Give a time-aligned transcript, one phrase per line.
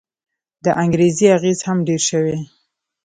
[0.63, 2.37] د انګرېزي اغېز هم ډېر شوی.